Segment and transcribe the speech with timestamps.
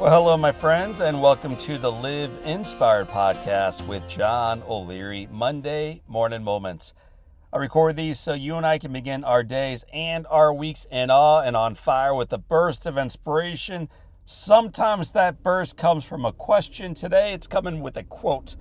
[0.00, 6.02] Well, hello, my friends, and welcome to the Live Inspired podcast with John O'Leary, Monday
[6.06, 6.94] Morning Moments.
[7.52, 11.10] I record these so you and I can begin our days and our weeks in
[11.10, 13.88] awe and on fire with a burst of inspiration.
[14.24, 16.94] Sometimes that burst comes from a question.
[16.94, 18.54] Today it's coming with a quote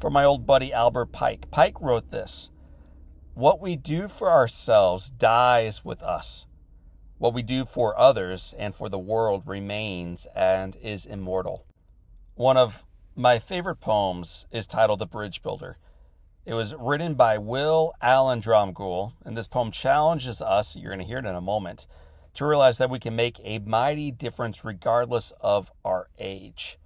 [0.00, 1.48] from my old buddy Albert Pike.
[1.52, 2.50] Pike wrote this
[3.34, 6.46] What we do for ourselves dies with us.
[7.22, 11.64] What we do for others and for the world remains and is immortal.
[12.34, 15.78] One of my favorite poems is titled The Bridge Builder.
[16.44, 21.04] It was written by Will Allen Dromgoole, and this poem challenges us, you're going to
[21.04, 21.86] hear it in a moment,
[22.34, 26.76] to realize that we can make a mighty difference regardless of our age.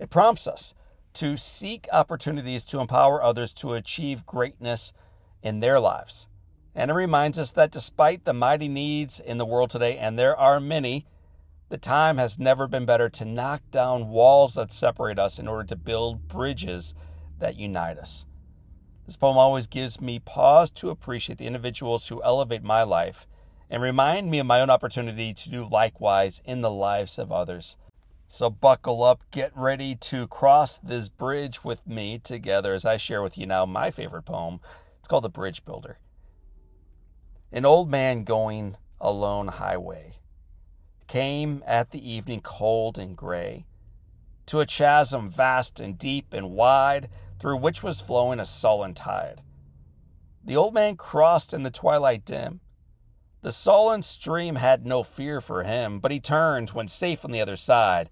[0.00, 0.74] It prompts us
[1.14, 4.92] to seek opportunities to empower others to achieve greatness
[5.44, 6.26] in their lives.
[6.80, 10.34] And it reminds us that despite the mighty needs in the world today, and there
[10.34, 11.04] are many,
[11.68, 15.64] the time has never been better to knock down walls that separate us in order
[15.64, 16.94] to build bridges
[17.38, 18.24] that unite us.
[19.04, 23.28] This poem always gives me pause to appreciate the individuals who elevate my life
[23.68, 27.76] and remind me of my own opportunity to do likewise in the lives of others.
[28.26, 33.20] So buckle up, get ready to cross this bridge with me together as I share
[33.20, 34.60] with you now my favorite poem.
[34.98, 35.98] It's called The Bridge Builder.
[37.52, 40.14] An old man going a lone highway
[41.08, 43.66] came at the evening cold and gray
[44.46, 47.08] to a chasm vast and deep and wide
[47.40, 49.42] through which was flowing a sullen tide.
[50.44, 52.60] The old man crossed in the twilight dim.
[53.42, 57.40] The sullen stream had no fear for him, but he turned when safe on the
[57.40, 58.10] other side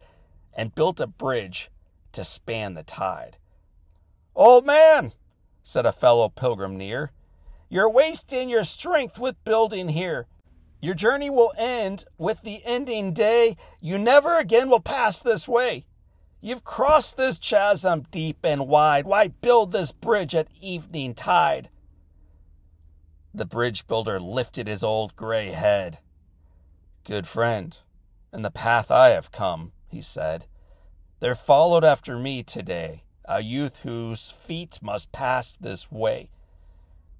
[0.53, 1.71] and built a bridge
[2.13, 3.37] to span the tide.
[4.35, 5.13] Old man,
[5.63, 7.13] said a fellow pilgrim near,
[7.69, 10.27] you're wasting your strength with building here.
[10.81, 13.57] Your journey will end with the ending day.
[13.81, 15.87] You never again will pass this way.
[16.41, 19.07] You've crossed this chasm deep and wide.
[19.07, 21.69] Why build this bridge at evening tide?
[23.35, 25.99] The bridge builder lifted his old gray head.
[27.05, 27.77] Good friend,
[28.33, 30.47] in the path I have come, he said,
[31.21, 36.31] there followed after me today a youth whose feet must pass this way.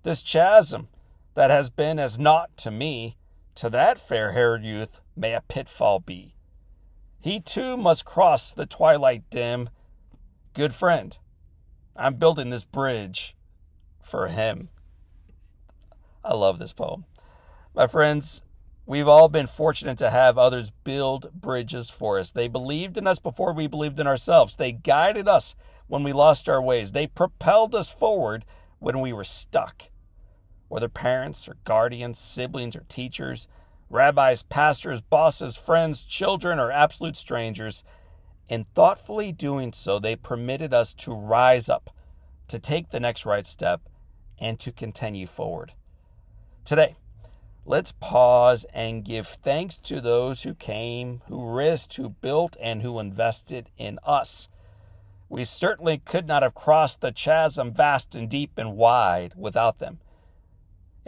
[0.09, 0.89] This chasm
[1.35, 3.19] that has been as naught to me,
[3.57, 6.35] to that fair haired youth may a pitfall be.
[7.21, 9.69] He too must cross the twilight dim.
[10.55, 11.19] Good friend,
[11.95, 13.37] I'm building this bridge
[14.01, 14.71] for him.
[16.25, 17.05] I love this poem.
[17.75, 18.41] My friends,
[18.87, 22.33] we've all been fortunate to have others build bridges for us.
[22.33, 24.57] They believed in us before we believed in ourselves.
[24.57, 25.55] They guided us
[25.87, 26.93] when we lost our ways.
[26.93, 28.47] They propelled us forward
[28.79, 29.91] when we were stuck.
[30.69, 33.49] Whether parents or guardians, siblings or teachers,
[33.91, 37.85] rabbis, pastors, bosses, friends, children, or absolute strangers,
[38.49, 41.91] in thoughtfully doing so, they permitted us to rise up,
[42.49, 43.83] to take the next right step,
[44.39, 45.73] and to continue forward.
[46.65, 46.97] Today,
[47.65, 52.99] let's pause and give thanks to those who came, who risked, who built, and who
[52.99, 54.49] invested in us.
[55.29, 60.01] We certainly could not have crossed the chasm vast and deep and wide without them.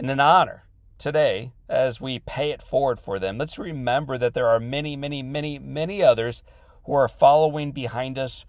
[0.01, 0.65] And an honor
[0.97, 5.23] today, as we pay it forward for them, let's remember that there are many, many,
[5.23, 6.43] many, many others
[6.85, 8.47] who are following behind us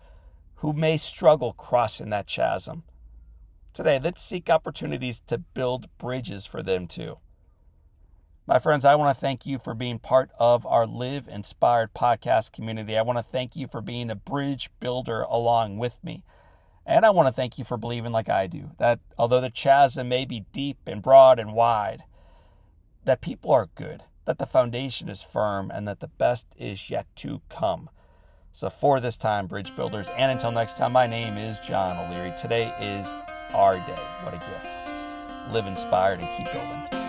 [0.55, 2.83] who may struggle crossing that chasm.
[3.73, 7.17] Today, let's seek opportunities to build bridges for them too.
[8.47, 12.53] My friends, I want to thank you for being part of our Live Inspired podcast
[12.53, 12.97] community.
[12.97, 16.23] I want to thank you for being a bridge builder along with me.
[16.85, 20.09] And I want to thank you for believing like I do that although the chasm
[20.09, 22.03] may be deep and broad and wide,
[23.05, 27.07] that people are good, that the foundation is firm, and that the best is yet
[27.17, 27.89] to come.
[28.51, 32.33] So, for this time, Bridge Builders, and until next time, my name is John O'Leary.
[32.37, 33.07] Today is
[33.53, 34.03] our day.
[34.23, 35.53] What a gift.
[35.53, 37.00] Live inspired and keep building.